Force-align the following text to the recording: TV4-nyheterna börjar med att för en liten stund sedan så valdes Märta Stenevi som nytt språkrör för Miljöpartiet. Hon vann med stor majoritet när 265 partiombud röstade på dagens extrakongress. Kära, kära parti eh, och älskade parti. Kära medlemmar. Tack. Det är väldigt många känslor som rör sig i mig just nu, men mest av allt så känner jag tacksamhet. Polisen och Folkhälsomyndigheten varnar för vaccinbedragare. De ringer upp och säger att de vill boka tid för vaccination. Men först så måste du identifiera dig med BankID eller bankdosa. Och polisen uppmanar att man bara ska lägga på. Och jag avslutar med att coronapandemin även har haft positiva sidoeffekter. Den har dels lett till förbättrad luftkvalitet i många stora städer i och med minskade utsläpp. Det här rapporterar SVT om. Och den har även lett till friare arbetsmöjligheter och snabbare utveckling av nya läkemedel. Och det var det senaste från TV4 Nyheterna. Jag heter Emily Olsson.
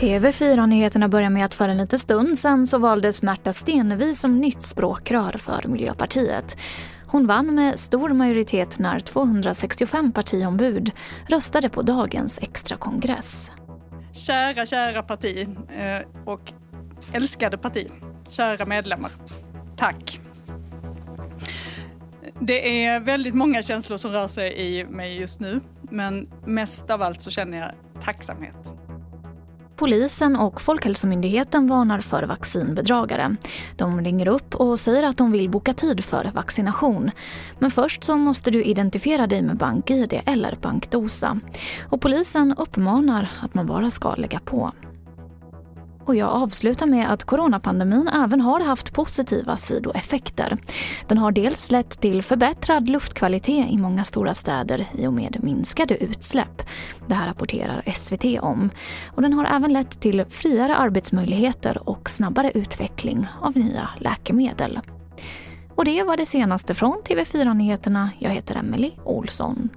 TV4-nyheterna 0.00 1.08
börjar 1.08 1.30
med 1.30 1.44
att 1.44 1.54
för 1.54 1.68
en 1.68 1.76
liten 1.76 1.98
stund 1.98 2.38
sedan 2.38 2.66
så 2.66 2.78
valdes 2.78 3.22
Märta 3.22 3.52
Stenevi 3.52 4.14
som 4.14 4.38
nytt 4.38 4.62
språkrör 4.62 5.32
för 5.38 5.68
Miljöpartiet. 5.68 6.56
Hon 7.06 7.26
vann 7.26 7.54
med 7.54 7.78
stor 7.78 8.08
majoritet 8.08 8.78
när 8.78 9.00
265 9.00 10.12
partiombud 10.12 10.90
röstade 11.28 11.68
på 11.68 11.82
dagens 11.82 12.38
extrakongress. 12.38 13.50
Kära, 14.12 14.66
kära 14.66 15.02
parti 15.02 15.48
eh, 15.78 16.24
och 16.24 16.52
älskade 17.12 17.58
parti. 17.58 17.88
Kära 18.28 18.66
medlemmar. 18.66 19.10
Tack. 19.76 20.20
Det 22.40 22.84
är 22.84 23.00
väldigt 23.00 23.34
många 23.34 23.62
känslor 23.62 23.96
som 23.96 24.12
rör 24.12 24.26
sig 24.26 24.54
i 24.56 24.84
mig 24.84 25.20
just 25.20 25.40
nu, 25.40 25.60
men 25.90 26.28
mest 26.44 26.90
av 26.90 27.02
allt 27.02 27.22
så 27.22 27.30
känner 27.30 27.58
jag 27.58 27.70
tacksamhet. 28.04 28.72
Polisen 29.76 30.36
och 30.36 30.60
Folkhälsomyndigheten 30.60 31.66
varnar 31.66 32.00
för 32.00 32.22
vaccinbedragare. 32.22 33.36
De 33.76 34.00
ringer 34.00 34.28
upp 34.28 34.54
och 34.54 34.80
säger 34.80 35.02
att 35.02 35.16
de 35.16 35.32
vill 35.32 35.50
boka 35.50 35.72
tid 35.72 36.04
för 36.04 36.30
vaccination. 36.34 37.10
Men 37.58 37.70
först 37.70 38.04
så 38.04 38.16
måste 38.16 38.50
du 38.50 38.64
identifiera 38.64 39.26
dig 39.26 39.42
med 39.42 39.56
BankID 39.56 40.20
eller 40.26 40.58
bankdosa. 40.62 41.40
Och 41.90 42.00
polisen 42.00 42.54
uppmanar 42.58 43.28
att 43.40 43.54
man 43.54 43.66
bara 43.66 43.90
ska 43.90 44.14
lägga 44.14 44.38
på. 44.38 44.72
Och 46.08 46.16
jag 46.16 46.28
avslutar 46.28 46.86
med 46.86 47.12
att 47.12 47.24
coronapandemin 47.24 48.08
även 48.08 48.40
har 48.40 48.60
haft 48.60 48.92
positiva 48.92 49.56
sidoeffekter. 49.56 50.56
Den 51.08 51.18
har 51.18 51.32
dels 51.32 51.70
lett 51.70 52.00
till 52.00 52.22
förbättrad 52.22 52.88
luftkvalitet 52.88 53.70
i 53.70 53.78
många 53.78 54.04
stora 54.04 54.34
städer 54.34 54.86
i 54.94 55.06
och 55.06 55.12
med 55.12 55.36
minskade 55.42 56.04
utsläpp. 56.04 56.62
Det 57.06 57.14
här 57.14 57.26
rapporterar 57.26 57.82
SVT 57.94 58.24
om. 58.40 58.70
Och 59.14 59.22
den 59.22 59.32
har 59.32 59.44
även 59.44 59.72
lett 59.72 60.00
till 60.00 60.24
friare 60.30 60.76
arbetsmöjligheter 60.76 61.88
och 61.88 62.10
snabbare 62.10 62.50
utveckling 62.54 63.26
av 63.40 63.56
nya 63.56 63.90
läkemedel. 63.98 64.80
Och 65.74 65.84
det 65.84 66.02
var 66.02 66.16
det 66.16 66.26
senaste 66.26 66.74
från 66.74 67.02
TV4 67.08 67.54
Nyheterna. 67.54 68.10
Jag 68.18 68.30
heter 68.30 68.54
Emily 68.54 68.92
Olsson. 69.04 69.68